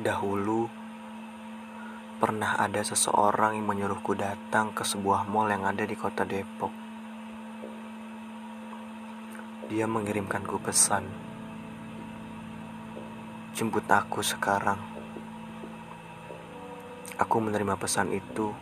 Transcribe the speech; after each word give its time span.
Dahulu, 0.00 0.64
pernah 2.16 2.56
ada 2.56 2.80
seseorang 2.80 3.60
yang 3.60 3.68
menyuruhku 3.68 4.16
datang 4.16 4.72
ke 4.72 4.80
sebuah 4.80 5.28
mall 5.28 5.52
yang 5.52 5.68
ada 5.68 5.84
di 5.84 5.92
kota 5.92 6.24
Depok. 6.24 6.72
Dia 9.68 9.84
mengirimkanku 9.84 10.56
pesan, 10.64 11.04
"Jemput 13.52 13.84
aku 13.92 14.24
sekarang." 14.24 14.80
Aku 17.20 17.36
menerima 17.36 17.76
pesan 17.76 18.08
itu, 18.16 18.56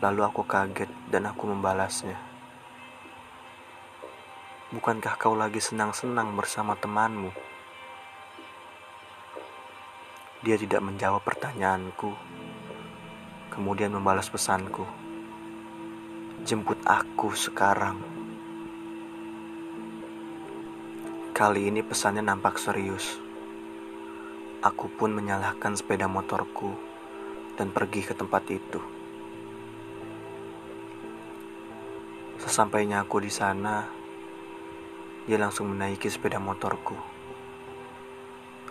lalu 0.00 0.24
aku 0.24 0.48
kaget 0.48 0.88
dan 1.12 1.28
aku 1.28 1.52
membalasnya. 1.52 2.16
Bukankah 4.72 5.20
kau 5.20 5.36
lagi 5.36 5.60
senang-senang 5.60 6.32
bersama 6.32 6.72
temanmu? 6.80 7.59
Dia 10.40 10.56
tidak 10.56 10.80
menjawab 10.80 11.20
pertanyaanku, 11.20 12.16
kemudian 13.52 13.92
membalas 13.92 14.32
pesanku. 14.32 14.88
Jemput 16.48 16.80
aku 16.88 17.36
sekarang. 17.36 18.00
Kali 21.36 21.68
ini 21.68 21.84
pesannya 21.84 22.24
nampak 22.24 22.56
serius. 22.56 23.20
Aku 24.64 24.88
pun 24.88 25.12
menyalahkan 25.12 25.76
sepeda 25.76 26.08
motorku 26.08 26.72
dan 27.60 27.68
pergi 27.68 28.00
ke 28.00 28.16
tempat 28.16 28.40
itu. 28.48 28.80
Sesampainya 32.40 33.04
aku 33.04 33.20
di 33.20 33.28
sana, 33.28 33.84
dia 35.28 35.36
langsung 35.36 35.68
menaiki 35.68 36.08
sepeda 36.08 36.40
motorku. 36.40 36.96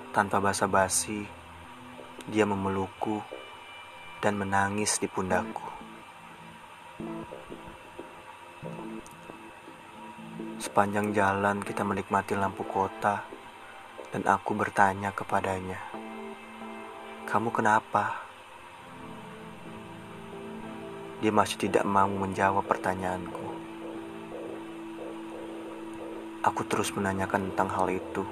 Tanpa 0.09 0.41
basa-basi, 0.41 1.37
dia 2.29 2.45
memelukku 2.45 3.25
dan 4.21 4.37
menangis 4.37 5.01
di 5.01 5.09
pundakku. 5.09 5.65
Sepanjang 10.61 11.09
jalan 11.09 11.65
kita 11.65 11.81
menikmati 11.81 12.37
lampu 12.37 12.61
kota 12.69 13.25
dan 14.13 14.21
aku 14.29 14.53
bertanya 14.53 15.09
kepadanya, 15.09 15.81
"Kamu 17.25 17.49
kenapa?" 17.49 18.29
Dia 21.19 21.33
masih 21.33 21.65
tidak 21.65 21.83
mau 21.83 22.07
menjawab 22.07 22.63
pertanyaanku. 22.63 23.47
Aku 26.45 26.61
terus 26.69 26.93
menanyakan 26.95 27.51
tentang 27.51 27.69
hal 27.73 27.87
itu, 27.91 28.23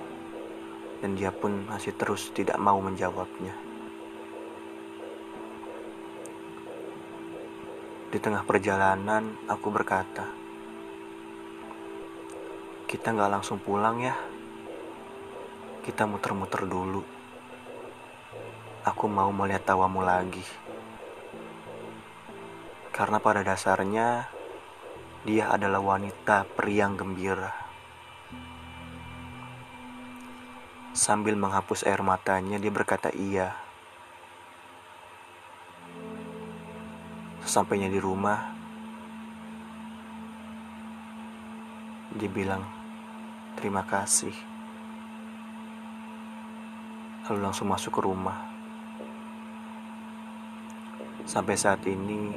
dan 1.04 1.18
dia 1.18 1.34
pun 1.34 1.68
masih 1.68 1.92
terus 1.98 2.32
tidak 2.32 2.56
mau 2.56 2.80
menjawabnya. 2.80 3.67
Di 8.18 8.26
tengah 8.26 8.42
perjalanan, 8.50 9.46
aku 9.46 9.70
berkata, 9.70 10.26
"Kita 12.90 13.14
nggak 13.14 13.30
langsung 13.30 13.62
pulang 13.62 14.02
ya. 14.02 14.18
Kita 15.86 16.10
muter-muter 16.10 16.66
dulu. 16.66 17.06
Aku 18.90 19.06
mau 19.06 19.30
melihat 19.30 19.70
tawamu 19.70 20.02
lagi." 20.02 20.42
Karena 22.90 23.22
pada 23.22 23.46
dasarnya, 23.46 24.26
dia 25.22 25.54
adalah 25.54 25.78
wanita 25.78 26.50
periang 26.58 26.98
gembira. 26.98 27.54
Sambil 30.98 31.38
menghapus 31.38 31.86
air 31.86 32.02
matanya, 32.02 32.58
dia 32.58 32.74
berkata 32.74 33.14
iya. 33.14 33.67
Sesampainya 37.58 37.90
di 37.90 37.98
rumah, 37.98 38.38
dia 42.14 42.30
bilang 42.30 42.62
terima 43.58 43.82
kasih. 43.82 44.30
Lalu 47.26 47.40
langsung 47.42 47.66
masuk 47.66 47.98
ke 47.98 48.02
rumah. 48.06 48.46
Sampai 51.26 51.58
saat 51.58 51.82
ini, 51.90 52.30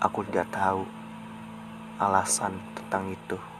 aku 0.00 0.24
tidak 0.32 0.48
tahu 0.48 0.88
alasan 2.00 2.56
tentang 2.72 3.12
itu. 3.12 3.51